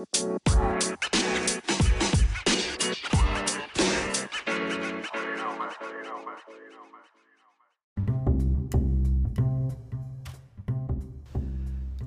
[0.00, 0.06] こ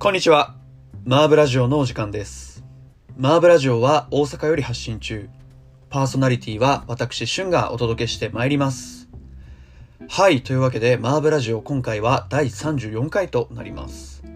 [0.10, 0.56] んにちは。
[1.06, 2.64] マーブラジオのお時間です。
[3.15, 5.29] マーブラジオは大阪より発信中。
[5.91, 9.07] パーソナリティは私、シュンがお届けしてまいります。
[10.10, 14.33] はい、というわけで、マーブラジオ今回は第34回となります。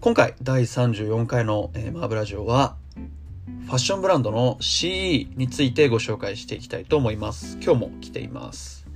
[0.00, 2.76] 今回、第34回の、えーマーブラジオは、
[3.66, 7.58] ファッションブランドの CE についてご紹介していきたいと思います。
[7.60, 8.86] 今日も来ています。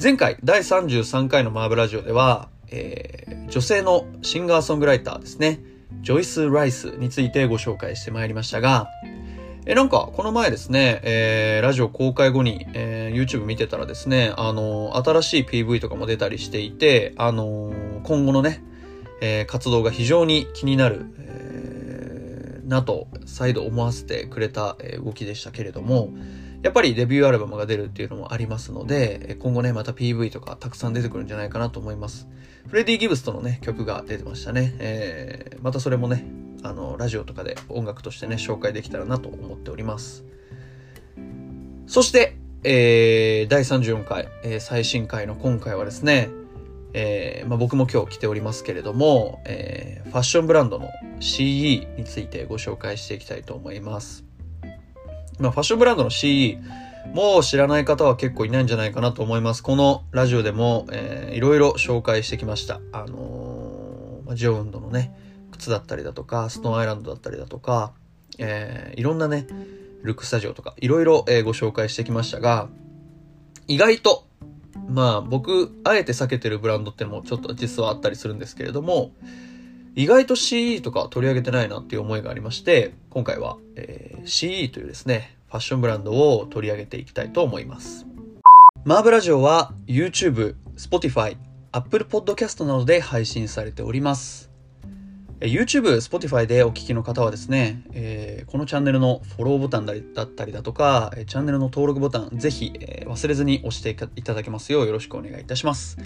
[0.00, 5.60] 前回、第33回のマーブラジオでは、えー女性のシンガーソングライターですね、
[6.02, 8.86] ジョイス・ライスについてご紹介してまいりましたが、
[9.64, 18.62] え、なんか、この前ですね、えーラジオ公開後に、えー YouTube 見てたらですね、あの新しい PV とかも出たりしていて、あの今後のね、
[19.20, 26.12] えー活動が非常に気になる、えーなと、再度思わせてくれた、え動きでしたけれども、
[26.62, 32.28] やっぱりデビューアルバムが出るっていうのもありますので、今後ね、また PV とかたくさん出てくるんじゃないかなと思います。
[32.68, 34.74] フレディ・ギブスとのね、曲が出てましたね。
[34.78, 36.24] えーまたそれもね、
[36.62, 40.24] あの、ラジオとかで音楽としてね、紹介できたらなと思っております。
[41.86, 46.28] そして、えー第34回、えー最新回の今回はですね、
[46.92, 54.24] えーまあ、僕も今日来ておりますけれども、えーファッションブランドの CE についてご紹介していきたいと思います。
[55.38, 56.58] まあ、ファッションブランドの CE、
[57.14, 59.62] もう知らない方は結構いないんじゃないかなと思います。
[59.62, 62.80] このラジオでも、えーいろいろ紹介してきました。
[62.92, 65.12] あのージオウンドのね、
[65.52, 67.92] 靴だったりだとか、ストーンアイランドだったりだとか、
[68.38, 69.46] えーいろんなね、
[70.02, 72.68] ルックスタジオとか、いろいろ、えーご紹介してきましたが、
[73.66, 74.26] 意外と、
[74.90, 79.12] まあ僕、あえて避けてるブランドってのもちょっと実はあったりするんですけれども、
[79.94, 88.06] 意外と CE とか取り上げてないなっていう思いがありまして、今回は、えー CE というですね、ファッションブランドを取り上げていきたいと思います。
[88.84, 91.36] マーブラジオは YouTube、Spotify、
[91.72, 94.49] Apple Podcast などで配信されております。
[95.42, 105.96] え YouTube、Spotify でお聞きの方はですね、えーこのチャンネルのフォローボタンだったりだとか、チャンネルの登録ボタン、ぜひ、えー忘れずに押していただけますようよろしくお願いいたします。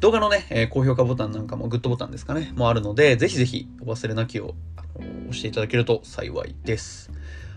[0.00, 4.54] 動画のね、えー高評価ボタンなんかもグッドボタンですかね、もあるので、ぜひぜひお忘れなきを
[4.94, 7.10] 押していただけると幸いです。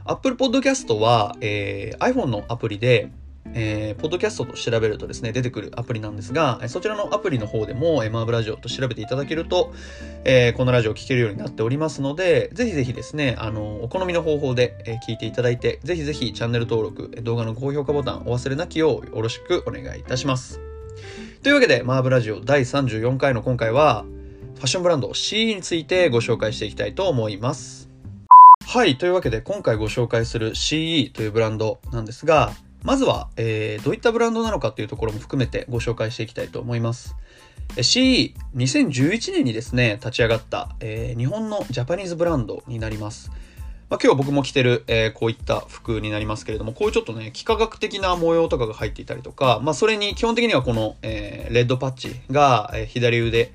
[0.05, 3.11] Apple Podcast は、えー iPhone のアプリで、
[3.53, 9.73] えー、ポッドキャストと調べるとですね、出てくるアプリなんですが、そちらのアプリの方でも、えーマーブラジオと調べていただけると、
[10.23, 20.59] えーこのラジオを聴けるようになっておりますので、ぜひぜひですね、あの、お好みの方法で、え聞いていただいて、ぜひぜひチャンネル登録、動画の高評価ボタンお忘れなきようよろしくお願いいたします。
[21.41, 24.05] というわけで、マーブラジオ第34回の今回は、
[24.55, 27.89] ファッションブランド C についてご紹介していきたいと思います。
[28.67, 28.97] はい。
[28.97, 32.51] というわけで、今回ご紹介する CE というブランドなんですが、
[32.83, 37.15] まずは、えーどういったブランドなのかというところも含めてご紹介していきたいと思います。
[37.75, 43.31] CE、2011年にですね、立ち上がった、えー日本のジャパニーズブランドになります。
[43.89, 53.51] まあ、今日僕も着てる、えーこういった服になりますけれども、こういうちょっとね、幾何学的な模様とかが入っていたりとか、まあ、それに基本的にはこの、えーレッドパッチが、えー左腕、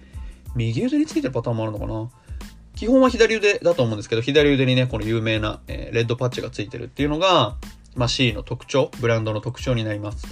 [0.55, 2.11] 右腕についてるパターンもあるのかな？
[2.77, 7.57] 基本は左腕だと思うんですけど、左腕にね、この有名な、えーレッドパッチがついてるっていうのが、
[7.95, 10.27] まあ、C の特徴、ブランドの特徴になります。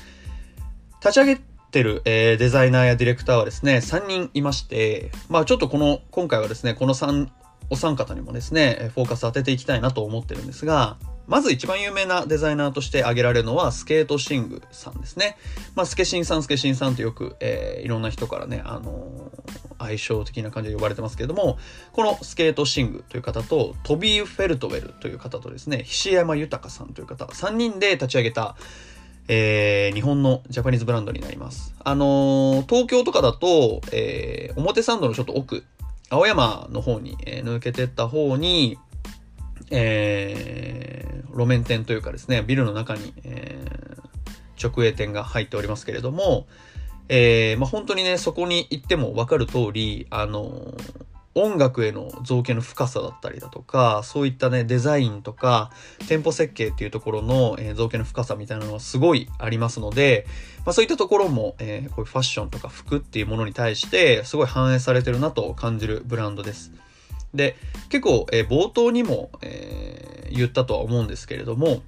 [1.00, 1.40] 立ち上げ
[1.70, 7.28] てる、えーデザイナーやディレクターはですね、3人いまして、まあちょっとこの、今回はですね、この3、
[7.70, 10.96] お三方にもですね、フォーカス当てていきたいなと思ってるんですが、
[11.26, 15.36] まず一番有名なデザイナーとして挙げられるのは、スケートシングさんですね。
[15.74, 21.58] まあ、スケシンさん、スケシンさんとよく、えーいろんな人からね、あのー相性的な感じで呼ばれてますけれども、
[21.92, 28.54] このスケートシングという方と、トビー・フェルトウェルという方とですね、菱山豊さんという方、3人で立ち上げた、
[29.28, 31.74] えー日本のジャパニーズブランドになります。
[31.82, 35.64] あのー東京とかだと、えー表参道のちょっと奥、
[36.10, 38.78] 青山の方に、えー抜けてった方に、
[39.72, 43.82] えー路面店というかですね、ビルの中に、えー
[44.62, 46.46] 直営店が入っておりますけれども、
[47.08, 50.74] えーまあ、本当にね、そこに行っても分かる通り、あの
[51.34, 55.72] 音楽への造形の深さだったりだとか、そういったね、デザインとか、
[56.06, 60.26] 店舗設計っていうところの、えー造形の深さみたいなのはすごいありますので、
[60.64, 66.72] まあ、そういったところも、えーこういうファッションとか服っていうものに対して、すごい反映されてるなと感じるブランドです。
[67.34, 67.56] で、
[67.88, 71.82] 結構、えー冒頭にも、えー言ったとは思うんですけれども、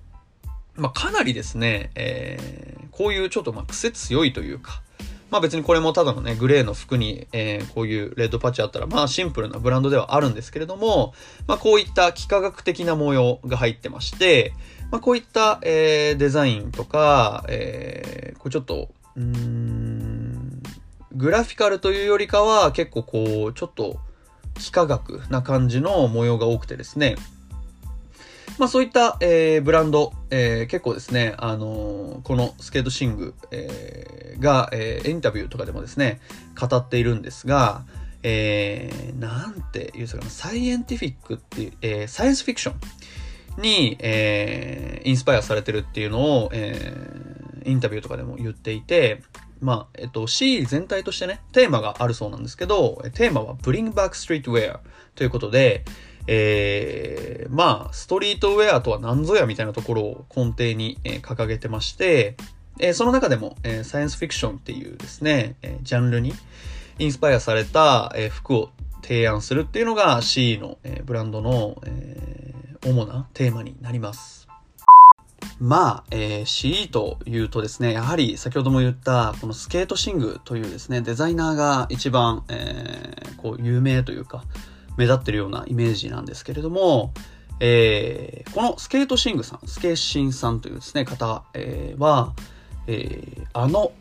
[0.76, 4.82] まあ、かなりですね、えーこういうちょっとまあ癖強いというか、
[5.30, 11.12] まあ別にこれもただのね、グレーの服に、えー、こういうレッドパッチあったら、まあシンプルなブランドではあるんですけれども、
[11.48, 14.52] まあこういった幾何学的な模様が入ってまして、
[14.92, 20.62] まあこういった、えー、デザインとか、えー、こうちょっと、うん、
[21.12, 23.98] グラフィカルというよりかは結構こう、ちょっと
[24.56, 27.16] 幾何学な感じの模様が多くてですね、
[28.58, 36.20] まあそういった、えー、ブランド、えー、結構ですね、あのー、このスケートシング、えー、が、えー、インタビューとかでもですね、
[36.58, 37.82] 語っているんですが、
[38.22, 42.72] えー、なんて言うんですか、サイエンティフィックっていう、えー、サイエンスフィクショ
[43.58, 49.22] ンに、えー、インスパイアされてるっていうのを、えー、インタビューとかでも言っていて、
[49.64, 54.80] まあ、えっと、C 全体としてね、テーマがあるそうなんですけど、テーマは Bring Back Streetwear
[55.14, 55.84] ということで、
[56.26, 62.36] えー、まあ、ストリートウェアとは何ぞやみたいなところを根底に、えー、掲げてまして、
[62.78, 66.34] えー、その中でも、えー、サイエンスフィクションっていうですね、えー、ジャンルに
[66.98, 68.70] インスパイアされた、えー、服を
[69.02, 74.43] 提案するっていうのが C の、えー、ブランドの、えー、主なテーマになります。
[75.60, 84.44] まあ、えー、CE というとですね、やはり先ほども言ったこのスケートシングというですね、デザイナーが一番、えー、こう有名というか、
[84.96, 87.12] 目立ってるようなイメージなんですけれども、
[87.60, 92.34] えー、この Skate Thing さん、スケーシンさんというですね、方、えー、は、
[92.86, 93.92] えー、あの、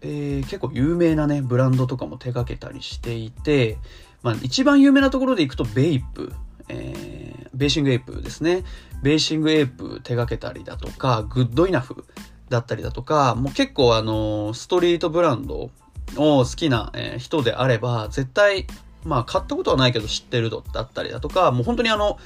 [0.00, 3.78] えー、結構有名なね、ブランドとかも手掛けたりしていて、
[4.22, 6.32] まあ、一番有名なところでいくと、 BAPE、
[6.68, 8.64] えー、 Bathing Ape ですね。
[9.02, 12.04] Bathing Ape 手掛けたりだとか、 GOODENOUGH
[12.48, 15.70] だったりだとか、もう結構あの、ストリートブランドを
[16.16, 18.66] 好きな人であれば、絶対
[19.04, 22.18] まあ買ったことはないけど知ってるだったりだとか、もう本当にあの、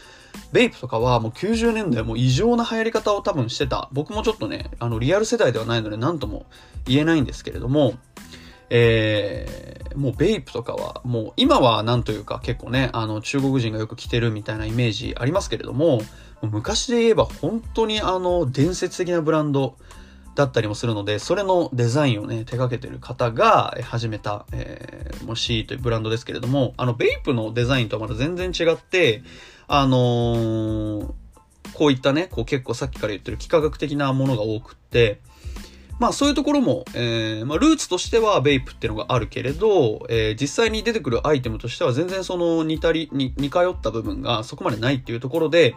[0.53, 3.89] ベイプとかはもう90年代も異常な流行り方を多分してた。
[3.93, 6.47] 僕もちょっとね、あの、リアル世代ではないので何とも
[6.87, 7.95] 言えないんですけれども、
[8.75, 16.01] えー、もうベイプとかは、もう今はなんというか結構ね、あの中国人がよく着てるみたいなイメージありますけれども、
[16.41, 19.77] 昔で言えば本当にあの伝説的なブランド
[20.35, 29.23] だったりもするので、それのデザインをね、手掛けてる方が始めた、えー、もしというブランドですけれども、あの、ベイプのデザインとはまた全然違って、
[29.69, 31.13] あのー、
[31.75, 35.21] こういったね、こう結構さっきから言ってる幾何学的なものが多くって、
[36.03, 45.77] まあそういうところも、えー、まあルーツとしてはベイプっていうのがあるけれど、えー、実際に出てくるアイテムとしては全然その似たり、似通った部分がそこまでないっていうところで、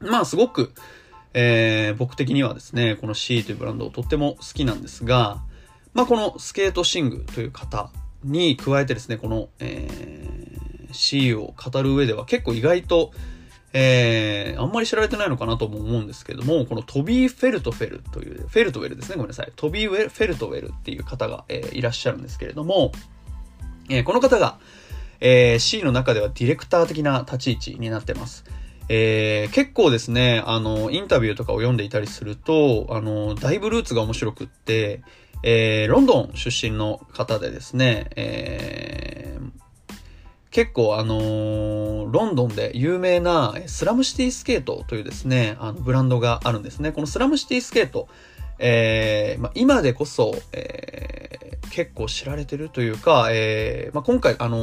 [0.00, 0.74] まあすごく、
[1.32, 5.42] えー、僕的にはですね、この C というブランドをとっても好きなんですが、
[5.94, 7.90] まあ、このスケートシングという方
[8.22, 13.12] に加えてですね、この、えー、C を語る上では結構意外と、
[13.72, 19.52] えー、あんまり知られてないのかなとも思うんですけども、このトビー・フェルトフェルという、フェルトウェルですね、ごめんなさい。
[19.56, 22.92] トビー・フェルトウェルっていう方が、えー、いらっしゃるんですけれども、
[23.90, 24.58] えー、この方が、
[25.20, 28.44] えー、C の中ではディレクター的な立ち位置になってます。
[28.88, 35.02] えー、結構ですね、あの、インタビューとかを読んでいたりすると、あの、だいぶルーツが面白くって、
[35.42, 39.17] えー、ロンドン出身の方でですね、えー、
[40.58, 46.90] 結構あの、ロンドンで有名なスラムシティスケートというですね、あのブランドがあるんですね。
[46.90, 48.08] このスラムシティスケート、
[48.58, 54.58] えー、まあ、今でこそ、えー、結構知られてるというか、えー、まあ、今回、あの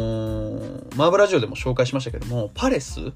[0.59, 3.13] ー、マーブラジオでも紹介しましたけども、パレス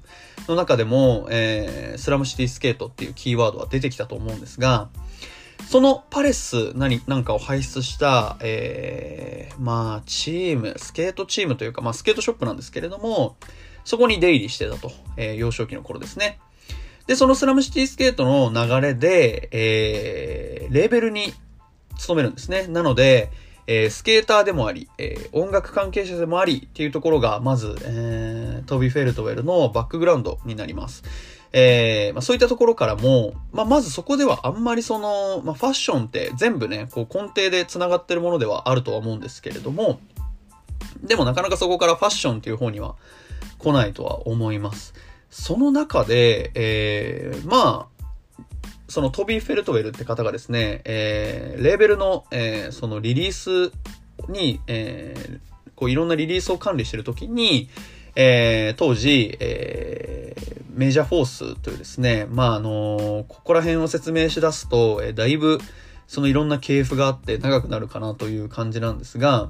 [0.48, 4.88] の中でも、えスラムシティスケートっていうキーワードは出てきたと思うんですが、
[5.68, 13.36] そのパレス何、なんかを輩出した、えまあ、チーム、スケートチームというか、まあ、スケートショップなんですけれども、
[13.84, 16.38] そこに出入りしてたと、え幼少期の頃ですね。
[17.06, 21.32] で、そのスラムシティスケートの流れで、えー、レーベルに
[21.98, 22.66] 勤めるんですね。
[22.68, 23.30] なので、
[23.66, 31.02] えー、スケーターでもあり、えー、音楽関係者でもありっていうところが、まず、えー、トビ・フェルトウェルのバックグラウンドになります。
[31.52, 40.00] えー、まあ、そういったところからも、まあ、まずそこではあんまりその、まあ、ファッションって全部ね、こう根底で繋がってるものではあるとは思うんですけれども、
[41.02, 42.94] でもなかなかそこからファッションっていう方には
[43.58, 44.94] 来ないとは思います。
[45.30, 48.04] その中で、えー、まあ、
[48.88, 53.72] そのトビー・フェルトウェルって方がですね、えー、レーベルの、えー、そのリリース
[54.28, 57.68] に、えー、こういろんなリリースを管理してるときに、
[58.16, 65.58] えー、当時、えー、メジャーフォースというですね、まあ、あのー、ここら辺を説明しだすと、え、だいぶ、
[66.06, 69.48] そのいろんな系譜があって長くなるかなという感じなんですが、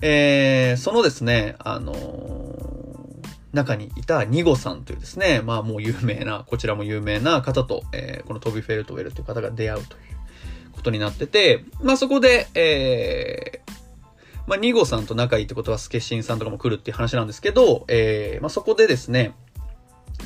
[0.00, 1.94] え、そのですね、あの
[3.52, 13.72] 中にいたニゴさんというですね、まあもう有名な、こちらも有名な方と、え、このトビ・フェルトウェルという方が出会うということになってて、まあそこで、えー、
[14.46, 19.34] まあ、2号さんと仲いいってことは、スケシンさんとかも来るっていう話なんですけど、えー、まあ、そこでですね、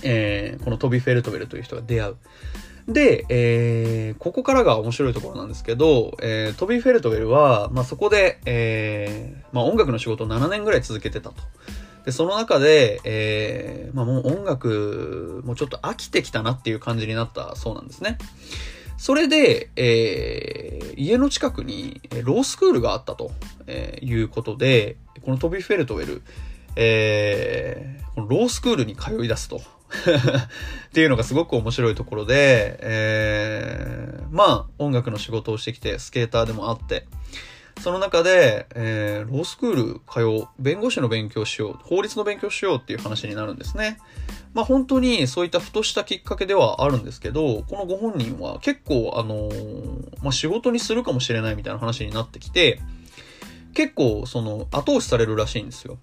[0.02, 2.16] えー、このトビ・フェルトベルという人が出会う。
[2.88, 11.36] で、えー、ここからが面白いところなんですけど、えー、トビ・フェルトウェルは、まあ、そこで、えー、まあ、音楽の仕事を7年ぐらい続けてたと。
[12.04, 18.18] で、その中で、えー、まあ、もう音楽、もうちょっと飽きてきたなっていう感じになったそうなんですね。
[18.96, 23.30] それで、えー、家の近くにロースクールがあったと、
[23.66, 26.22] えー、いうことで、このトビ・フェルトウェル、
[26.76, 29.60] えー、このロースクールに通い出すと。
[29.86, 37.06] っていうのがすごく面白いところで、えー、まあ、音楽の仕事をしてきて、スケーターでもあって、
[37.80, 43.98] その中で、えー、ロースクール通う、弁護士の勉強しよう、法律の勉強しようっていう話になるんですね。
[44.54, 52.80] まあ本当にそういったふとしたきっかけではあるんですけど、このご本人は結構あのー、まあ仕事にするかもしれないみたいな話になってきて、
[53.74, 55.98] 結構その後押しされるらしいんですよ。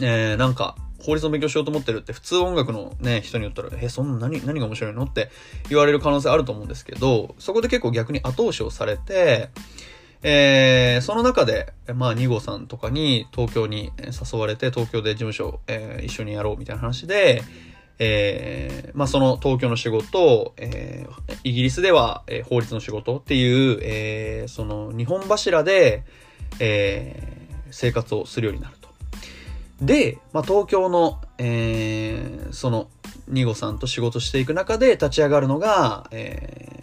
[0.00, 5.30] えー、なんか、法律の勉強しようと思ってるって普通音楽のね、人に言ったら、え、そんな何、何が面白いのって
[5.68, 9.50] 言われる可能性あると思うんですけど、そこで結構逆に後押しをされて、
[10.22, 17.42] えー、その中で、まあ、2号さんとかに東京に誘われて、東京で事務所、えー、一緒にやろうみたいな話で、
[17.98, 26.04] えー、まあ、その東京の仕事、えー、イギリスでは、えー、法律の仕事っていう、えー、その日本柱で、
[26.60, 28.88] えー、生活をするようになると。
[29.80, 32.88] で、まあ、東京の、えー、その、
[33.28, 36.75] ニゴさんと仕事していく中で立ち上がるのが、えー、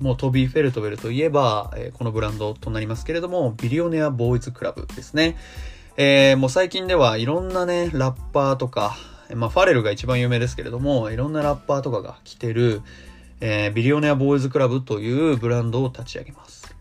[0.00, 5.36] もうトビー・フェルトウェルといえば、え、このブランドとなりますけれども、ビリオネア・ボーイズ・クラブですね。
[5.96, 8.96] えー、もう最近ではいろんなね、ラッパーとか、
[9.34, 12.82] まあ、ファレルが一番有名ですけれども、いろんなラッパーとかが来てる、
[13.40, 16.74] えー、ビリオネア・ボーイズ・クラブというブランドを立ち上げます。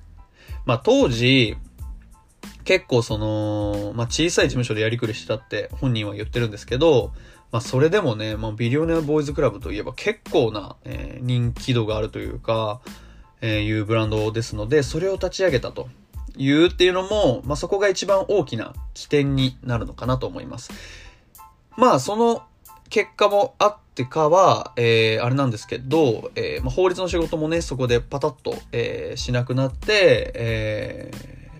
[0.65, 1.57] まあ、当時、
[2.63, 7.13] 結構その、まあ、小さい事務所でやりくりしてたって本人は言ってるんですけど、
[7.51, 12.81] まあ、それでもね、まあ、ビリオネアボーイズクラブといえば結構な、えー、人気度があるというか、
[13.41, 15.89] え、いうブランドですので、それを立ち上げたと
[16.37, 20.71] いうっていうのも、まあ、そこが一番大きな起点になるのかなと思います。
[21.75, 22.43] まあ、その
[22.89, 31.11] 結果もあってかは、えー、あれなんですけど、えー、まあ、法律の仕事もね、そこでパタッと、えー、しなくなって、え、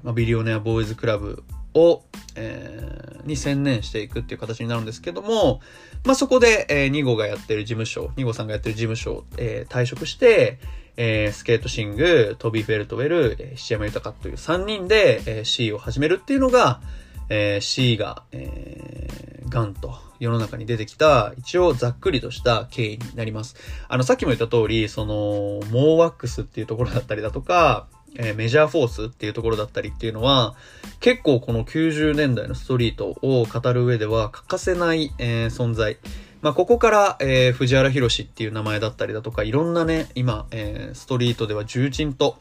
[0.04, 2.04] まあ、 Billionaire Boys Club を、
[2.36, 5.62] えー、に専念していくっていう形になるんですけども、
[6.06, 10.60] まあ、そこで、えー、 NIGO がやってる事務所、 NIGO さんがやってる事務所を、えー、退職して、
[10.98, 16.82] えー、スケートシング、トビー・フェルトウェル、えー、シヤマユタカという3人で、えー、C を始めるっていうのが、
[17.30, 23.56] えー、C が、えー、ガンと世の中に出てきた、一応ざっくりとした経緯になります。
[23.88, 30.56] あの、さっきも言った通り、その、 Mo' Wax っていうところだったりだとか、えー、メジャーフォースっていうところだったりっていうのは、
[31.00, 35.98] 結構この90年代のストリートを語る上では欠かせない、えー、存在。
[36.42, 42.38] まあ、ここから、えー、藤原博っていう名前だったりだとか、いろんなね、今、えー、ストリートでは重鎮と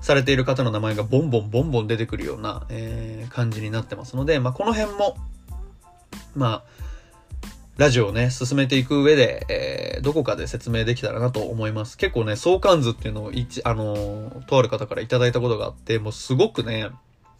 [0.00, 5.16] されている方の名前がボンボンボンボン出てくるような、えー、感じになってますので、まあ、この辺も、
[6.34, 6.62] まあ、
[7.76, 11.96] ラジオをね、進めていく上で、えー、どこかで説明できたらなと思います。
[11.96, 16.90] 結構ね、相関図っていうのを一、あのー、とある方からいただいたことがあって、もうすごくね、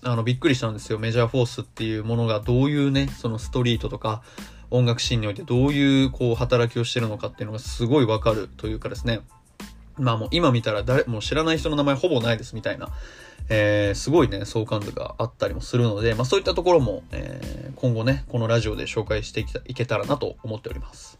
[0.02, 0.98] あの、びっくりしたんですよ。
[0.98, 4.22] メジャーフォースっていうものがどういうね、そのストリートとか、
[4.70, 9.20] 音楽シーンにおいてどういう、こう、働きをしてるのかっていうのがすごいわかるというかですね。
[9.98, 12.88] まあもう今見たら誰、もう知らない人の名前ほぼないですみたいな、
[13.48, 21.18] えー、すごいね、相関図があったりもするので、まあそういったところも、えー、今後ね、このラジオで紹介していけたらなと思っております。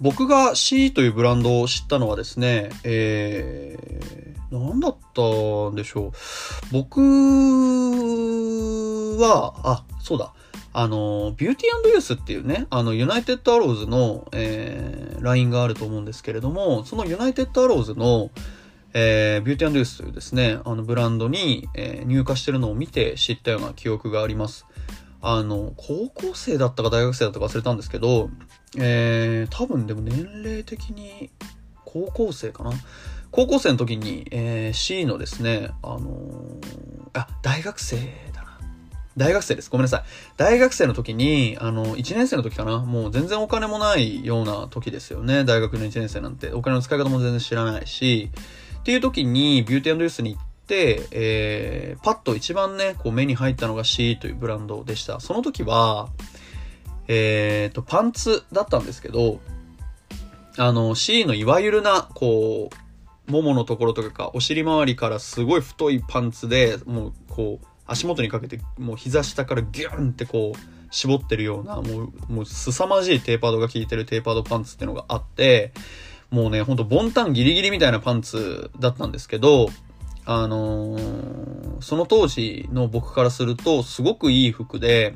[0.00, 6.12] 僕が C というブランドを知ったのはですね、えー、何だったんでしょう。
[6.72, 7.00] 僕
[9.18, 10.32] は、あ、そうだ。
[10.72, 18.30] あの、 Beauty & Youth っていうね、あの、 United Arrows の、えー、ラインがあると思うんですけれども、その United Arrows の、
[18.94, 24.66] えー、ビューティーユースというですね、あのブランドに、えー、入荷してるのを見て知ったような記憶があります。
[25.22, 28.30] あの、高校生だったか大学生だったか忘れたんですけど、
[28.78, 31.30] えー、多分でも年齢的に
[31.84, 32.72] 高校生かな？
[33.30, 36.60] 高校生の時に、えー、C のですね、あのー、
[37.12, 37.96] あ、大学生
[38.32, 38.58] だな。
[39.16, 39.70] 大学生です。
[39.70, 40.02] ごめんなさい。
[40.36, 42.78] 大学生の時に、あの、1年生の時かな？
[42.78, 45.44] もう全然お金もないような時ですよね。
[45.44, 46.52] 大学の1年生なんて。
[46.52, 48.30] お金の使い方も全然知らないし、
[48.80, 55.20] っていう時にビューティーユースに行って、えー、パッと一番ね、こう目に入ったのが C というブランドでした。
[55.20, 56.08] その時は、
[57.08, 59.40] えっ、ー、と、パンツだったんですけど、
[60.56, 62.70] あの、C のいわゆるな、こ
[63.28, 70.58] う、もものところとかお尻周りからすごい太いパンツで、もう、こう、足元にかけてもう膝下からギュンってこう
[70.90, 75.72] 絞ってるようなもうもう凄まじいテーパードが効いてるテーパードパンツっていうのがあって
[76.30, 79.68] もうねほんとボンタンギリギリみたいなパンツだったんですけど
[80.26, 85.14] あのー、その当時の僕からするとすごくいい服で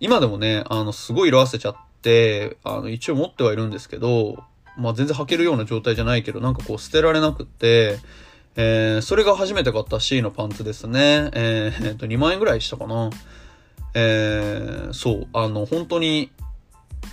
[0.00, 4.42] 今でもねあのすごい色あせちゃってあの一応持ってはいるんですけど
[4.76, 7.98] まあ全然履けるような状態じゃないけどなんかこう捨てられなくって
[8.60, 11.30] えー、それが初めて買った C のパンツですね。
[11.32, 13.10] えー、えー、と、2万円ぐらいしたかな。
[13.94, 16.32] えー、そう、あの、本当に、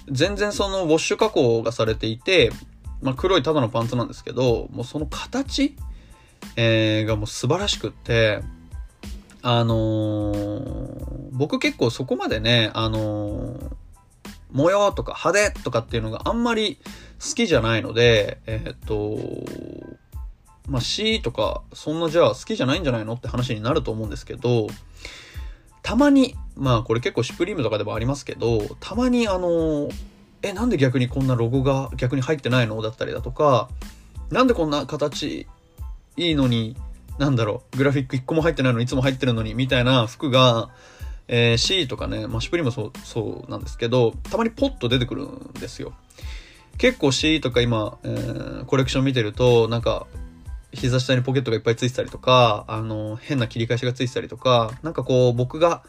[0.10, 2.52] 全然そのウォッシュ加工がされていて、
[3.04, 5.76] まあ、黒いただのパンツなんですけど、もうその形、
[6.56, 8.42] えー、がもう素晴らしくって、
[9.42, 13.72] あのー、僕結構そこまでね、あのー、
[14.52, 16.80] 模様とか派手とかっていうのがあんまり
[17.20, 19.18] 好きじゃないので、えっと、
[20.68, 24.68] まあ C とか、そんなじゃあ好きじゃないんじゃないのって話になると思うんですけど、
[25.82, 29.90] たまに、まあこれ結構シュプリームとかでもありますけど、たまにあの、
[30.42, 33.70] え、なんで逆にこんなロゴが逆に入ってないのだったりだとか、
[34.32, 35.48] なんでこんな形
[36.18, 36.76] いいのに、
[37.18, 40.70] なんだろう、グラフィック1個も入ってないのにいつも入ってるのに、みたいな服が、
[41.28, 45.94] えー、C とかね、まあ、シュプリームもそう、そうなんですけど、たまにポッと出てくるんですよ。
[46.78, 50.08] 結構 C とか今、えー、コレクション見てると、なんか、
[50.74, 55.84] 膝下にポケットがいっぱいついてたりとか、あの、変な切り返しがついてたりとか、なんかこう、僕が、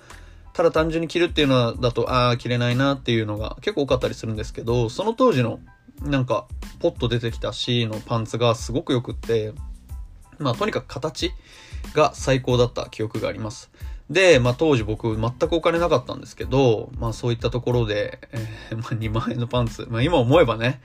[0.52, 5.60] ただ単純に着るっていうのだと、ああ、着れないなっていうのが結構多かったりするんですけど、その当時の、
[6.02, 6.46] なんか、
[6.78, 9.52] ポッと出てきた C のパンツがすごく良くって、
[10.38, 11.32] まあ、とにかく形
[11.94, 13.70] が最高だった記憶があります。
[14.10, 20.80] で、まあ当時僕全くお金なかったんですけど、まあそういったところで、えー、 まあ2万円のパンツ、まあ今思えばね、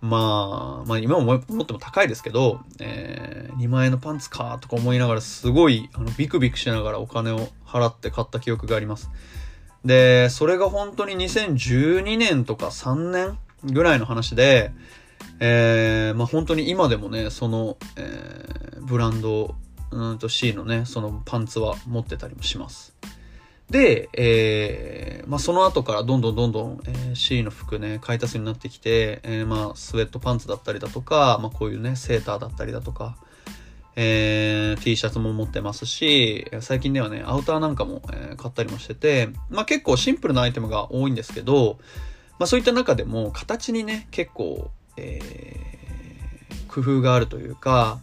[0.00, 9.10] まあ、まあ今ももっても高いですけど、えー、2万円のパンツかとか思いながらすごいあのビクビクしながらお金を払って買った記憶があります。
[9.84, 14.72] で、それが本当に2012年とか3年ぐらいの話で、
[15.40, 19.54] えー、まあ本当に今でもね、その、えー、ブランド、
[19.90, 22.94] うんと C のね、そのパンツは持ってたりもします。
[23.70, 33.16] で、えー、まあ、その後からどんどんどんどん、えー、C の服ね、買い足すようになってきて、えー、まあ、スウェットパンツだったりだとか、まあ、こういうね、セーターだったりだとか、
[33.96, 41.78] えー、T シャツも持ってますし、最近ではね、アウターなんかも、えー、買ったりもしてて、まあ、結構シンプルなアイテムが多いんですけど、
[42.38, 47.98] まあ、そういった中でも、形にね、結構、えー、工夫があるというか、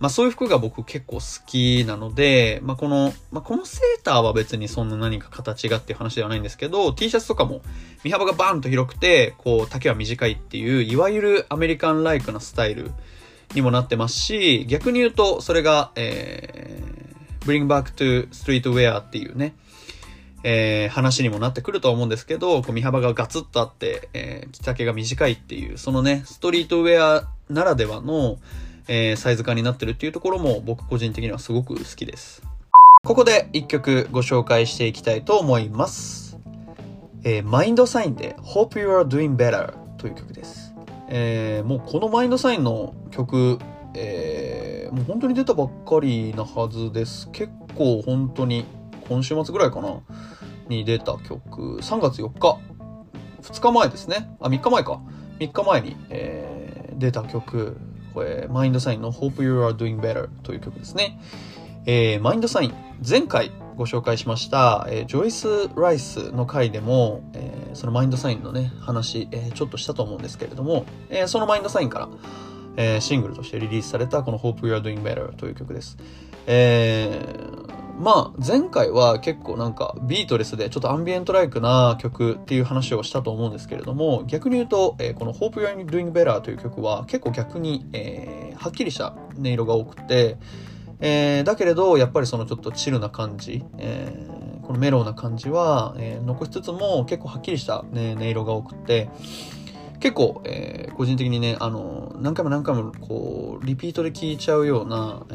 [0.00, 7.62] まあそういう服が僕結構好きなので、まあこの、まあこのセーターは別にそんな何か形がっていう話ではないんですけど、T シャツとかも
[8.04, 12.92] 身幅がバーンと広くて、こう丈は短いっていう、いわゆるアメリカンライクなスタイル
[13.54, 19.56] にもなってますし、逆に言うとそれが、えー、Bring Back to Street Wear っていうね、
[20.44, 28.38] えー、話にもなってくるとは思うんですけど、こう身幅がガツッとあって、えー、着丈が短いっていう、そのね、ストリートウェアならではの、
[28.86, 32.42] えー、サイズ感になってるっていうところも僕個人的にはすごく好きです。
[33.04, 36.38] ここで一曲ご紹介していきたいと思います。
[37.24, 40.74] えー、マインドサインで Hope You Are Doing Better という曲です。
[41.08, 43.58] えー、もうこのマインドサインの曲、
[43.94, 47.28] えー、もう本当に出たばっかりなはずです。
[47.32, 48.64] 結構本当に
[49.08, 50.00] 今週末ぐらいかな？
[50.68, 51.78] に出た曲。
[51.78, 52.58] 3月4日。
[53.42, 54.36] 2日前ですね。
[54.40, 55.00] あ、3日前か。
[55.38, 57.76] 3日前に、えー、出た曲。
[58.16, 61.20] えー、マインドサインの Hope You Are Doing Better という曲ですね。
[61.86, 62.74] えー、マインドサイン、
[63.08, 72.08] 前回ご紹介しました、えー、ジョイス・ライスの回でも、えー、そのマインドサインのね、話、えー、ちょっとしたと思うんですけれども、えー、そのマインドサインか
[72.76, 75.96] ら、シングルとしてリリースされたこの Hope You Are Doing Better という曲です。
[76.46, 90.36] えー、まあ、前回は結構なんかビートレスでちょっとアンビエントライクな曲っていう話をしたと思うんですけれども、逆に言うと、えー、この Hope You're Doing Better という曲は結構逆に、えー、はっきりした音色が多くて、
[91.00, 99.10] えー、だけれど、やっぱりそのちょっとチルな感じ、えー、このメロウな感じは、えー、残しつつも結構はっきりした、ね、音色が多くて、
[100.00, 105.34] 結構、えー、個人的にね、あの、何回も何回もこう、リピートで聴いちゃうような、え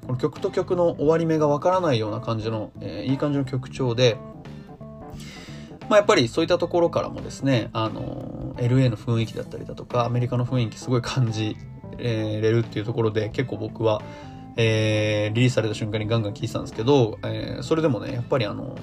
[0.11, 4.17] この曲と曲の終わり目がわからないような感じの、えー、いい感じの曲調で、
[5.87, 11.55] まあ、やっぱりそういったところからもですね、あの、LA の雰囲気だったりだとか、アメリカの雰囲気すごい感じ
[11.97, 14.01] れるっていうところで、結構僕は、
[14.57, 18.75] えー、リリースされた瞬間にガンガン聴いてたんですけど、えー、それでもね、やっぱりあの、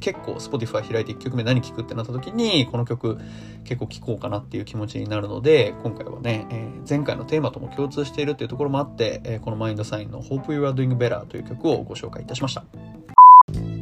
[0.00, 3.18] 結構 Spotify 開いて1曲目何聴くってなった時に、この曲
[3.64, 12.64] 結構聴こうかなっていう気持ちになるので、今回はね、えー、前回のテーマとも共通しているっていうところもあって、えー、このマインドサインの Hope You Are Doing Better という曲をご紹介いたしました。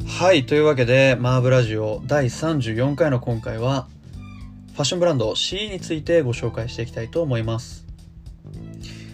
[0.07, 3.87] はい、というわけで、マーブラジオ第34回の今回は、
[4.73, 7.88] ファッションブランド C についてご紹介していきたいと思います。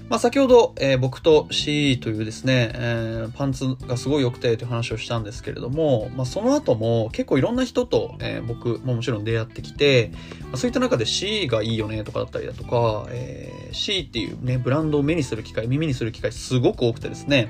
[0.08, 17.50] まあ、先ほど、えー、僕と C というですね、えー、パンツがすごい良くてという話をしたんですけれども、まあ、その後も結構いろんな人と、えー、僕ももちろん出会ってきて、まあ、そういった中で C がいいよねとかだったりだとか、え C っていうね、ブランドを目にする機会、耳にする機会すごく多くてですね、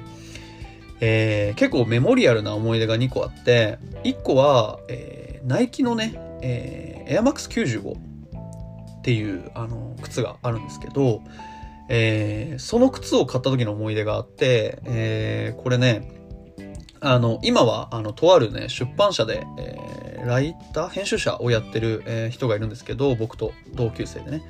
[1.01, 11.21] え結構メモリアルな思い出が2個あって、1個は、えナイキのね、えー、AirMax95 っていうあの靴があるんですけど、
[11.89, 16.11] えー、その靴を買った時の思い出があって、えー、これね、
[16.99, 24.41] あの、今は、あの、とあるね、出版社で、えー、ライター編集者をやってる、えー、人がいるんですけど、僕と同級生でね、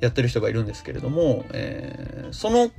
[0.00, 2.70] やってる人がいるんですけれども、えー、その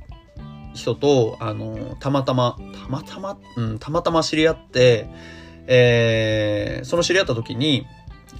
[0.74, 5.08] 人と、あの、たまたま、たまたま、うん、たまたま知り合って、
[5.66, 7.86] えー、その知り合った時に、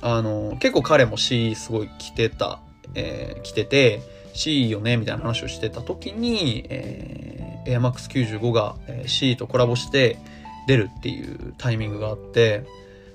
[0.00, 2.60] あの、結構彼も C すごい着てた、
[2.94, 4.00] えー、着てて、
[4.38, 10.16] C よねみたいな話をしてた時に、えー、AirMax95 が C とコラボして
[10.68, 12.64] 出るっていうタイミングがあって、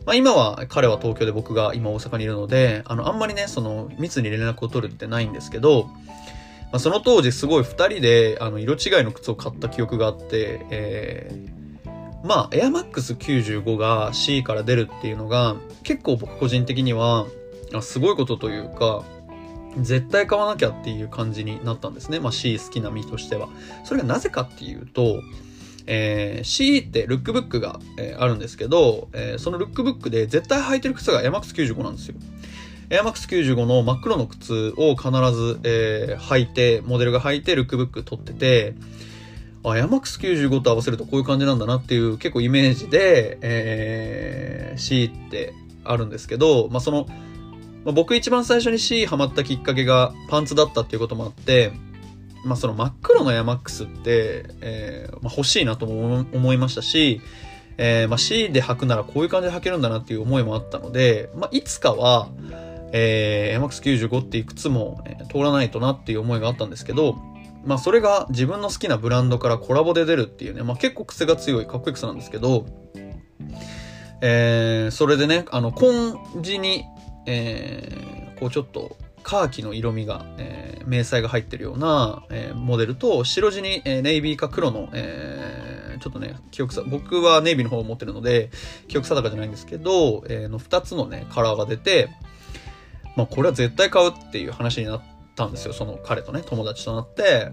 [0.06, 17.28] まあ今は彼は東京で僕が今大阪にいるので、あの、あんまりね、その密に連絡を取るってないんですけど、まあ、その当時すごい二人であの色違いの靴を買った記憶があって、えー、まあ AirMax95 が C から出るっていうのが結構僕個人的には
[17.82, 19.06] すごいことというか、
[19.80, 22.20] 絶対買わなきゃっていう感じになったんですね。
[22.20, 23.50] まあ C 好きな身としては。
[23.84, 25.22] それがなぜかっていうと、
[25.86, 32.16] えー、C ってルックブックが、えー、あるんですけど、えー、そのルックブックで絶対履いてる靴が AirMax95 なんですよ。
[32.90, 38.76] AirMax95 の真っ黒の靴を必ず、えー、履いて、モデルが履いてルックブック取ってて、
[39.64, 47.08] あ、AirMax95 と合わせるとこういう感じなんだなっていう結構イメージで、えー、C ってあるんですけど、まあ、その、
[47.86, 51.74] まあ、僕一番最初に C ハマったきっかけがパンツだったっていうこともあって、
[52.46, 57.22] まあ、その真っ黒のエアマックスって、えー、まあ、欲しいなとも思いましたし、
[57.78, 62.30] えー、まあ、C で履くならこういう感じで履けるんだなっていう思いもあったので、まあ、いつかは、
[62.92, 67.18] えー、エアマックス95っていくつも、通らないとなっていう思いがあったんですけど、
[67.66, 72.66] まあ、それが自分の好きなブランドからコラボで出るっていうね、まあ、結構癖が強いかっこいい靴なんですけど、
[74.22, 76.86] えー、それでね、あの、紺地に
[77.26, 88.52] えー、こうちょっとカーキの色味が、えー、迷彩が入ってるような、えー、モデルと、白地に、えー、ネイビーか黒の、えー、ちょっとね、記憶さ、僕はネイビーの方を持ってるので、
[88.88, 92.10] 記憶定かじゃないんですけど、えー、の二つのね、カラーが出て、
[93.16, 95.02] まあこれは絶対買うっていう話になっ
[95.36, 95.74] たんですよ。
[95.74, 97.50] その彼とね、友達となって、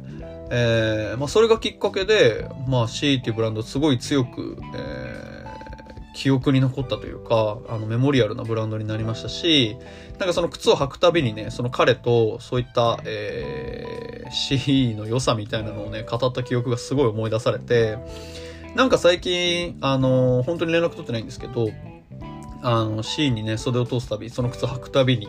[0.51, 5.10] えー、まあそれがきっかけで、まあ C っていうブランドすごい強く、えー
[6.15, 9.77] 記憶に残ったというか、あのメモリアルなブランドになりましたし、
[10.19, 17.99] なんかその靴を履くたびにね、その彼とそういった、えー、C の良さみたいなのをね、語った記憶がすごい思い出されて、
[18.75, 21.71] なんか最近、あの、本当に連絡取ってないんですけど、
[22.63, 25.29] あの、C にね、袖を通すたび、その靴を履くたびに、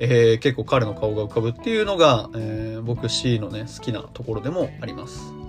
[0.00, 5.43] えー、結構彼の顔が浮かぶっていうのが、えー、僕 C のね、好きなところでもあります。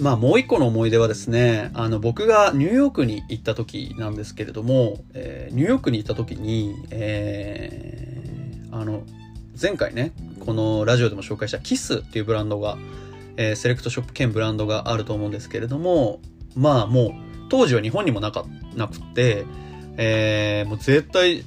[0.00, 9.02] まあもう一個の思い出はですね、あの僕がニューヨークに行った時なんですけれども、えー、ニューヨークに行った時に、えー、あの、
[9.60, 10.12] 前回ね、
[10.44, 12.78] このラジオでも紹介したキスっていうブランドが、
[13.36, 16.20] えー、セレクトショップ兼ブランドがあると思うんですけれども、
[16.54, 17.12] まあもう
[17.48, 18.44] 当時は日本にもなか
[18.76, 19.46] なくて、
[19.96, 21.44] えー、もう絶対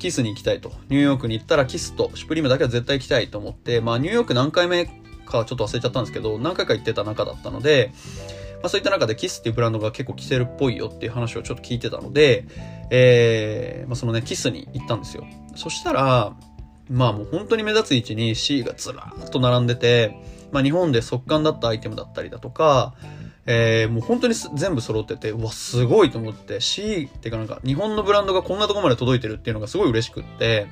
[0.00, 0.72] キスに行きたいと。
[0.88, 4.88] ニューヨークに行ったらキスとシュプリームだけは絶対行きたいと思って、まあニューヨーク何回目
[5.26, 7.92] かちょっと忘れちゃったんですけど、何回か行ってた中だったので、
[8.62, 12.46] まあ、そういった中でキスっていうブランドが結構来てるっぽいよっていう話をちょっと聞いてたので、
[12.90, 15.26] えー、まあ、そのね、キスに行ったんですよ。
[15.54, 16.34] そしたら、
[16.88, 20.16] まあもう本当に目立つ位置に C がずらーっと並んでて、
[20.52, 22.94] まあ日本で速乾だったアイテムだったりだとか、
[23.46, 30.66] えー、もう本当に全部揃ってて、うわ、すごいと思って、C っていうかなんか日本のブランドがこんなとこまで届いてるっていうのがすごい嬉しくって、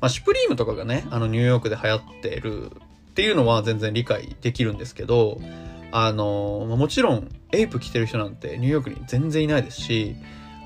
[0.00, 2.70] まあ、シュプリームとかがね、あの、ニューヨークで流行ってる
[3.16, 5.40] っていうのは全然理解できるんですけど、
[5.90, 10.16] あの、もちろん、エイプ着てる人なんてニューヨークに全然いないですし、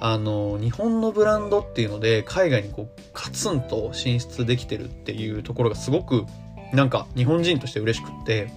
[0.01, 6.25] あの、日本のブランドっていうので、海外にこう、カツンと進出できてるっていうところがすごく、
[6.73, 8.51] なんか、日本人として嬉しくって、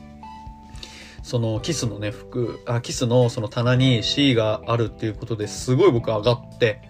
[1.21, 6.81] その、キスのね、服、あ、キスのその棚に C があるっていうことですごい僕上がって、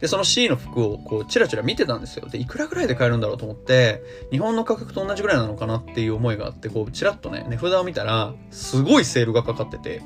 [0.00, 2.28] で、その C の服をこう、チラチラ見てたんですよ。
[2.28, 10.02] で、いくらぐらいで買えるんだろうと思って、日本の価格と同じぐらいなのかなっていう思いがあって、こう、チラッとね、値札を見たら、すごいセールがかかってて、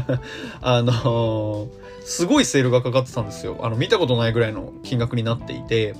[0.62, 1.68] あのー、
[2.04, 3.58] すごいセールがかかってたんですよ。
[3.62, 5.94] あの、見たことないぐらいの金額になっていて、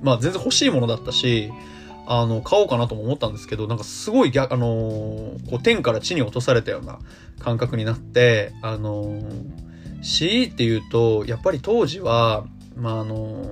[0.00, 1.52] まあ全然欲しいものだったし、
[2.06, 6.98] あの、買おうかなとも思ったんですけど、なんかすごい逆、あのー、こう天から地に落とされたような
[7.38, 12.46] 感覚になって、あのー、C っていうと、やっぱり当時は、
[12.80, 13.44] まあ、あの、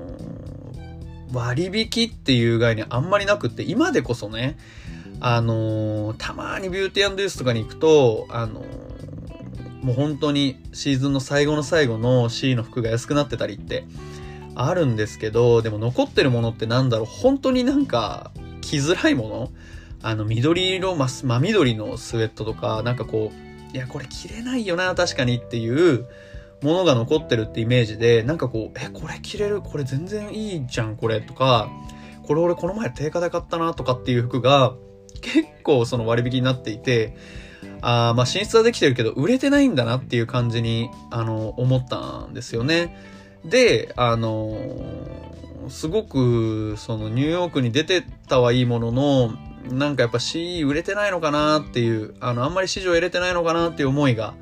[1.32, 4.56] 割引っていう概念あんまりなくって、今でこそね、
[5.20, 8.64] あのたまにビューティーデュースとかに行くと、あの
[9.82, 13.84] もう本当にシーズンの最後の最後の C の服が安くなってたりって
[14.54, 19.50] あるんですけど、でも残ってるものってなんだろう、本当になんか着づらいもの
[20.02, 26.06] あの緑色、ま、真緑のスウェットとか、なんかこう、いや、これ着れないよな、確かにっていう
[26.62, 29.62] ものが残ってるってイメージで、なんかこう、え、これ着れる？
[29.62, 31.70] これ全然いいじゃん、これとか、
[32.26, 34.74] これ俺この前定価で買ったなとかっていう服が
[35.22, 37.16] 結構その割引になっていて、
[37.80, 42.96] あまあ進出はできてるけど売れてないんだなっていう感じに、あの、思ったんですよね。
[43.44, 44.58] で、あの
[45.68, 49.32] すごく、そのニューヨークに出てたはいいものの、
[49.70, 54.34] なんかやっぱ CE 売れてないのかなっていう、あの、あんまり市場入れてないのかなっていう思いが、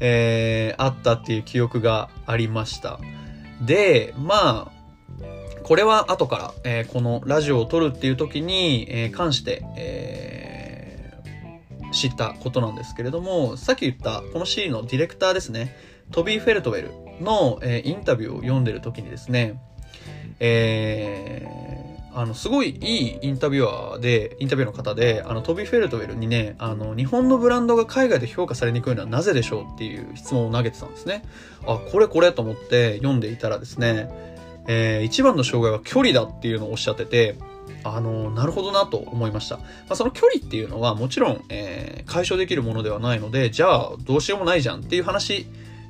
[0.00, 2.98] えー、あったっていう記憶がありました。
[3.60, 4.78] で、まあ、
[5.64, 15.76] これは後から、えー、このラジオを撮るっていう時に、えー、関して、えー、知ったことなんですけれども、さっき言ったこの C のディレクターですね、
[16.10, 16.90] トビー・フェルトウェル
[17.22, 19.60] の、えー、インタビューを読んでる時にですね、
[20.40, 31.22] えー、あの、すごいいいインタビュアーで、インタビューの方で、あの、トビ・フェルトウェルにね、あの、日本のブランドが海外で評価されにくいのはなぜでしょうっていう質問を投げてたんですね。
[31.64, 34.10] あ、これこれと思って読んでいたらですね、
[34.66, 37.36] えー、一番の障害は距離だっていうのをおっしゃってて、
[37.84, 39.58] あの、なるほどなと思いました。
[39.58, 45.46] まあ、その距離っていうのはもちろん、えー、解消できるものではないので、じゃあどうしようもないじゃんっていう話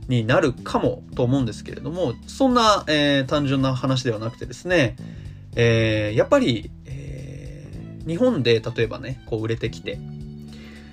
[0.09, 4.95] になるかもと思うんですけれども、そんな、えー、単純な話ではなくてですね、
[5.61, 9.99] えー、やっぱり、えー、日本で例えばね、こう売れてきて、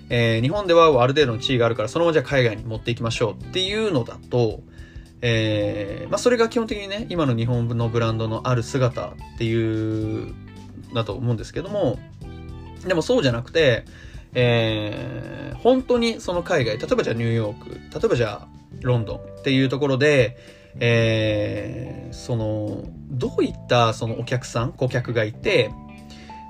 [0.09, 4.61] えー、日本ではある程度の地位があるからそのままじゃ海外に持っていきましょうっていうのだと、
[5.21, 10.33] えー、まあそれが基本的にね、今の日本のブランドのある姿っていう、
[10.95, 11.99] だと思うんですけども、
[12.87, 13.85] でもそうじゃなくて、
[14.33, 18.47] えー、本当にその海外、例えばじゃあニューヨーク、例えばじゃあ
[18.81, 20.37] ロンドンっていうところで、
[20.79, 25.71] えー、その、どういったそのお客さん、顧客がいて、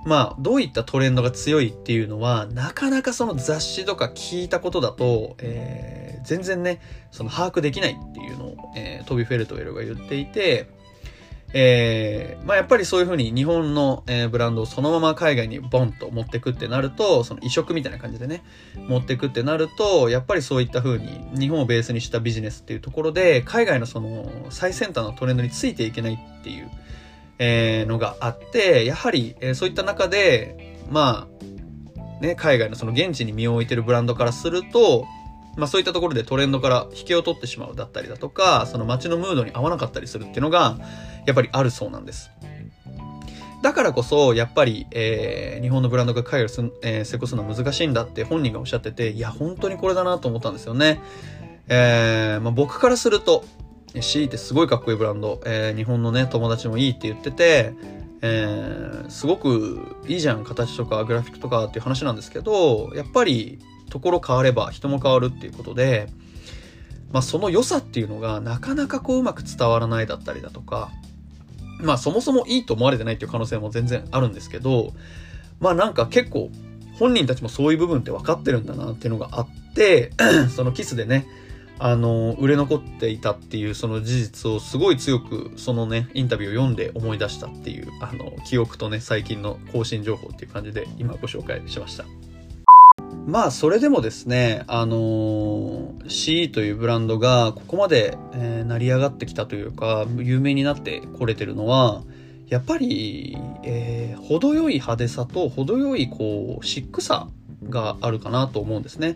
[0.05, 6.79] まあ、どういったトレンドが強いっていうのは、なかなかその雑誌とか聞いたことだと、えー、全然ね、
[7.11, 10.69] その把握できないっていうのを、えー、トビ・フェルトウェルが言っていて、
[11.57, 18.43] えー、まあやっぱりそういうふうに日本の、えー、ブランドをそのまま海外にボンと持ってくってなると、その移植みたいな感じでね、
[18.89, 26.69] 持ってくってなると、やっぱりそういったふうに日本をベースにしたビジネスっていうところで、海外のその最先端のトレンドについていけないっていう、
[27.39, 31.29] えー、のがあって、やはり、えー、そういった中で、ま
[32.21, 35.05] あ、ね、海外のその現地に身を置いてるブランドからすると、
[35.57, 40.77] まあそういったところでトレンドから引けを取ってしまうだったりだとか、その街のムードに合わなかったりするっていうのが、
[41.25, 42.31] やっぱりあるそうなんです。
[43.61, 51.01] だからこそ、やっぱり、えー、日本のブランドが海外をえー、成功するのは難しいんだって本人がおっしゃってて、いや、本当にこれだなと思ったんですよね。
[51.67, 53.43] えー、まあ、僕からすると、
[54.01, 57.73] C ってすごいかっこいいブランド、えー、日本のね、友達もいいって言ってて、
[58.21, 63.57] えー、すごくいいじゃん、形とかグラフィックとかっていう話なんですけど、やっぱり、
[63.89, 66.07] ところ変われば人も変わるっていうことで、
[67.11, 70.91] まあ、その良さっていうのがなかなかこううまく伝わらないだったりだとか、
[71.79, 74.93] まあそもそもいいと思われてないっていう可能性も全然あるんですけど、
[75.59, 76.49] まあなんか結構
[76.99, 80.11] 本人たちもそういう部分って分かってるんだなっていうのがあって、
[80.55, 81.27] そのキスでね、
[81.77, 92.05] あの、売れ残っていたっていうその事実をすごい強くそのね、インタビューを読んで思い出したっていう、あの、記憶とね、最近の更新情報っていう感じで今ご紹介しました。
[93.25, 102.03] まあ、それでもですね、あのー、C というブランドがここまで、えー、成り上がってきたというか、有名になってこれてるのは、
[102.47, 107.27] やっぱり、えー、程よい派手さと程よい、こう、シックさ
[107.69, 109.15] があるかなと思うんですね。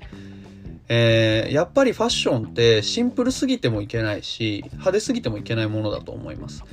[0.88, 6.64] えー、やっぱりファッションってシンプルすぎてもいけないし、派手すぎてもいけないものだと思います。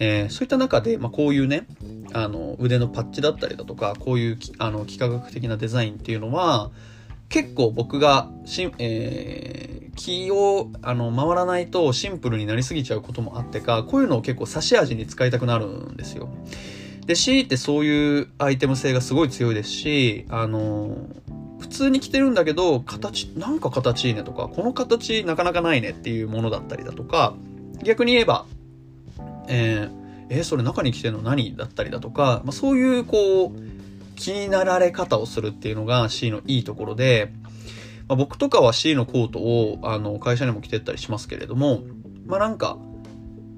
[0.00, 1.66] えー、そういった中で、まあ、こういうね、
[2.12, 6.70] あの、腕のパッチだったりだとか、こういう、あの、幾何学的なデザインっていうのは、
[7.30, 16.28] 結構僕がし、えー、気をあの回らないとシンプルになりすぎちゃうこともあってかこういうのを結構差し味に使いたくなるんですよ。
[17.06, 20.96] で C ってそういうアイテム性がすごい強いですしあの
[21.60, 27.34] 普通に着てるんだけど形なんか形いいねとかこの形なかなかないねっていうものだったりだとか
[27.82, 28.46] 逆に言えば
[29.48, 29.99] えー、
[30.30, 31.22] えー、それ中に着てるの？
[31.22, 33.52] 何だったりだとか、まあ、そういうこう
[34.16, 37.32] 気になられ方をするっていうのが C のいいところで、
[38.08, 41.82] まあ、僕とかは C のコートをあの会社にも着てったりしますけれども、
[42.26, 42.78] まあなんか、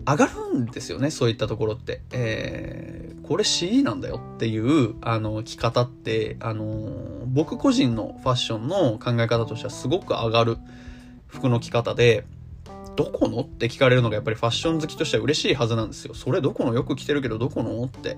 [0.05, 2.03] 上がるんですよね、そういったところって。
[2.11, 6.91] えー、これ C なんだよっていう、あの、着方って、あの
[7.27, 10.59] 僕個人のファッションの考え方としてはすごく上がる
[11.29, 12.25] 服の着方で、
[12.97, 13.41] どこの？
[13.41, 16.15] って聞かれるのがやっぱりファッション好きとしては嬉しいはずなんですよ。
[16.15, 16.75] それどこの？
[16.75, 17.83] よく着てるけどどこの？
[17.85, 18.17] って。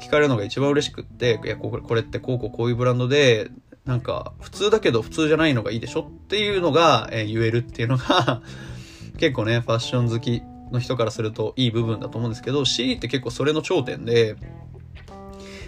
[0.00, 3.50] 聞かれるのが一番嬉しくって、いや、これこれってこうこうこういうブランドで、
[3.84, 8.40] なんか普通だけど普通じゃないのがいいでしょっていうのが、えー、言えるっていうのが
[9.18, 14.36] 結構ね、ファッション好きの人からするといい部分だと思うんですけど、C って結構それの頂点で、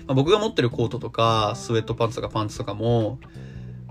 [0.07, 3.19] まあ、僕が持ってるコートとか、スウェットパンツとかパンツとかも、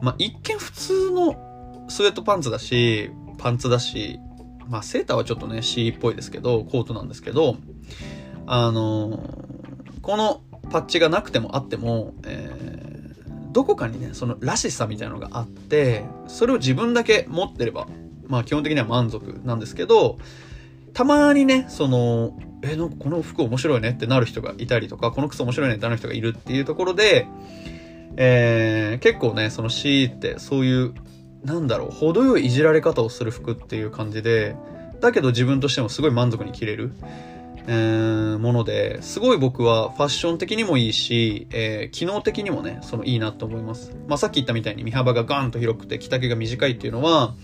[0.02, 4.20] まあ、一見普通のスウェットパンツだし、パンツだし、
[4.70, 7.58] まあ、セーターはちょっとね、C っぽいですけど、コートなんですけど、
[8.48, 17.88] あのー、このパッチがなくてもあっても、えー、どこかにね、そのらしさみたいなのがあって、それを自分だけ持ってれば、
[18.28, 20.18] まあ基本的には満足なんですけど、
[20.94, 27.28] たまにね、その、え、なんかこの服面白いねってなる人がいたりとか、この靴面白いねってなる人がいるっていうところで、
[28.18, 30.94] えー、結構ね、その C ってそういう
[31.46, 34.56] なんだろう、程よいいじられ方をする服っていう感じで、
[35.00, 36.92] だけど自分としてもすごい満足に着れる、
[37.68, 43.96] えー、もので、すごい僕はファッション的にもいいし、えー、機能的にもね、そのいいなと思います。
[44.08, 47.36] まあ、さっき言ったみたいに身幅がガンと広くて着丈が短いっていうのは、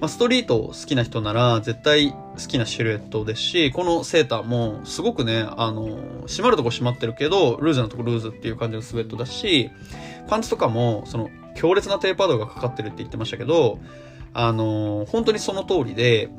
[0.00, 9.70] まあ、ストリート好きな人なら絶対好きなシルエットですし、このセーターもすごくね、あの、閉まるとこ閉まってるけど、ルーズなとこルーズっていう感じのスウェットだし、
[10.28, 13.80] パンツとかも、その、強烈なテーパードがかかってるって言ってましたけど、
[14.32, 16.30] あの本当にその通りで、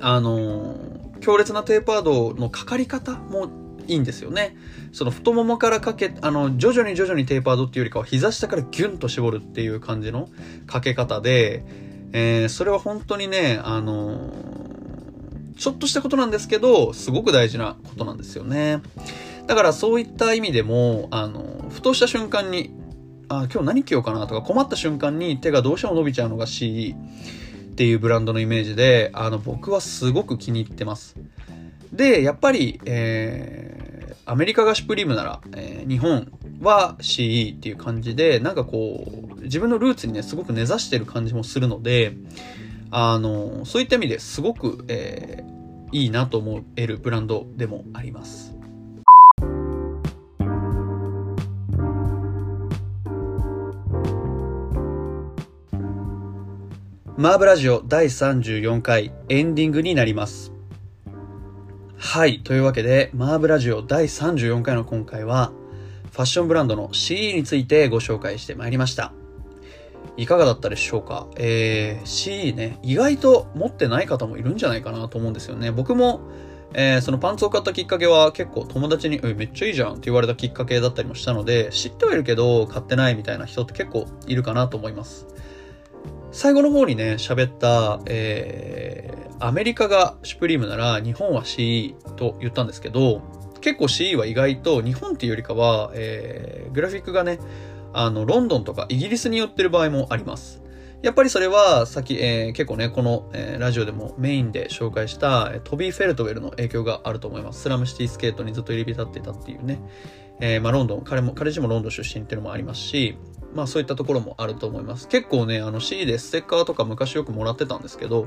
[0.00, 0.76] あの
[1.20, 3.50] 強烈なテーパードのかかり方も
[3.86, 4.56] いいんですよね。
[4.92, 10.28] その太ももからかけ、あの、徐々に徐々にテーパードっていうよりかは膝下からギュンと絞るっていう感じの
[10.66, 11.64] かけ方で、
[12.12, 14.32] えー、それは本当にね、あの
[15.56, 18.82] ちょっとしたことなんですけど、すごく大事なことなんですよね。
[19.46, 22.72] だからそういった意味でも、あの、ふとした瞬間に、
[23.40, 31.16] あ、今日何着ようかなとか困った瞬間に手がどうしても伸びちゃうのが CE っていうブランドのイメージで、あの、僕はすごく気に入ってます。
[31.92, 39.04] で、やっぱり、えー、アメリカがシュプリームなら、えー、日本は CE っていう感じで、なんかこ
[39.38, 42.16] う、自分のルーツにね、すごく根ざしてる感じもするので、
[42.90, 48.51] あの、そういった意味ですごく、えー、いいなと思えるブランドでもあります。
[57.22, 60.50] マーブラジオ第34回エンディングになります。
[61.96, 62.40] はい。
[62.40, 65.52] というわけで、マーブラジオ第34回の今回は、
[66.10, 69.12] ファッションブランドの CE についてご紹介してまいりました。
[70.16, 71.28] いかがだったでしょうか？
[71.36, 75.70] えー、CE ね、意外と持ってない方もいるんじゃないかなと思うんですよね。
[75.70, 76.22] 僕も、
[76.74, 85.28] えー、そのパンツを買ったきっかけは結構友達に、え、めっちゃいいじゃんって言われたきっかけだったりもしたので、知ってはいるけど買ってないみたいな人って結構いるかなと思います。
[86.32, 93.20] 最後の方にね、喋った、えー、アメリカがシュプリームなら日本は CE と言ったんですけど、
[93.60, 97.38] 結構 CE は意外と日本っていうよりかは、えー、グラフィックがね、
[97.92, 100.62] あの、ロンドンとかイギリスに寄ってる場合もあります。
[101.02, 107.60] やっぱりそれは、さっき、えー、結構ね、この、えー、ラジオでもメインで紹介した、トビー・フェルトウェルの影響があると思います。
[107.60, 109.80] スラムシティスケートにずっと入り浸ってたっていうね。
[110.40, 113.16] えー、まあロンドン、彼も、彼自身もロンドン出身っていうのもありますし、
[113.54, 115.08] まあそういったところもあると思います。
[115.08, 118.26] 結構ね、あの C でステッカーとか昔よくもらってたんですけど、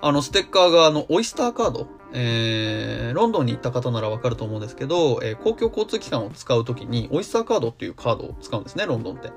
[0.00, 9.32] あのステッカーがあのオイスターカード、えー、ロンドンに行った方ならわかると思うんですけど、えー、公共交通機関を使うときにオイスターカードっていうカードを使うんですね、ロンドンって。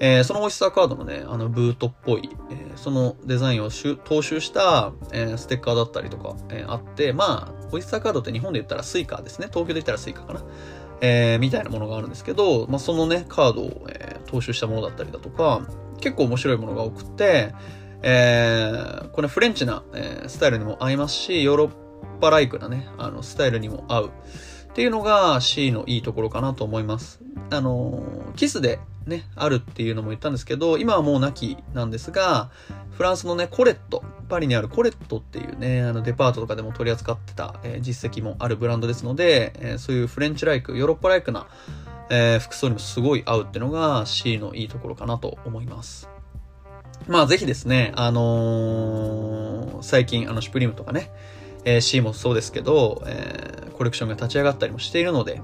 [0.00, 9.48] えー、そのオイスターカードのね、あのブートっぽい、えー、そのデザインを踏襲した、えー、ステッカーだったりとか、えあって、まあ、オイスターカードって日本で言ったらスイカですね。
[9.48, 10.42] 東京で言ったらスイカかな。
[11.00, 15.66] えー、みたいなものがあるんですけど、まあ、そのね、カードを、えー、踏襲したものだったりだとか、
[16.00, 17.54] 結構面白いものが多くて、
[18.02, 21.70] えー、これフレンチな、えー、スタイルにも合いますし、ヨーロッ
[22.20, 24.06] パライクなね、あの、スタイルにも合う。
[24.06, 27.20] っていうのが C のいいところかなと思います。
[27.50, 28.02] あの、
[28.36, 32.50] キスでね、あるっていうのも言ったんですけど、今はもうなきなんですが、
[32.90, 41.46] フランスのね、コレット、パリにあるコレットっていうね、あのデパートとかでも取り扱ってた、えー、実績もあるブランドですので、えー、そういうフレンチライク、ヨーロッパライクな、
[42.10, 46.08] えー、服装にもすごい合うっていうのが C のいいところかなと思います。
[47.08, 51.10] まあぜひですね、あのー、最近あのシュプリームとかね、
[51.64, 55.40] えー、C もそうですけど、えー、コレクションが立ち上がったりもしているので、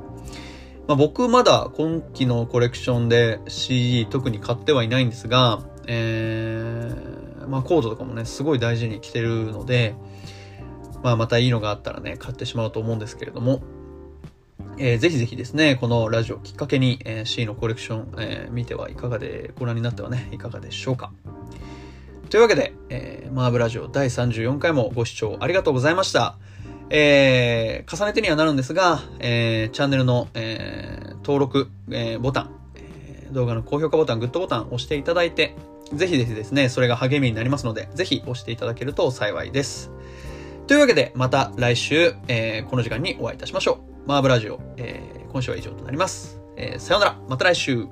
[0.88, 9.94] まあ、僕まだ今期のコレクションで CD 特に買ってはいないんですが、えー、まあコードとかもね、すごい大事に着てるので、
[11.02, 13.60] まあまたいいのがあったらね、買ってしまうと思うんですけれども、
[14.78, 21.12] えー、ぜひぜひですね、このラジオきっかけに、えー、C のコレクション、えー、見てはいかがで、ご覧になってはね、いかがでしょうか。
[22.30, 26.38] というわけで、えー、マーブラジオ第34回もご視聴ありがとうございました。
[26.90, 35.54] えー、重ねてにはなるんですが、えー、チャンネルの、えー、登録、えー、ボタン、え、動画の高評価ボタン、グッドボタンを押していただいて、
[35.92, 39.90] ぜひぜひですね、それが励みになりますので、ぜひ押していただけると幸いです。
[40.66, 44.08] というわけで、また来週、えー、この時間にお会いいたしましょう。
[44.08, 46.40] マーブラジオ、えー、今週は以上となります。
[46.56, 47.86] えー、さようなら、また来週。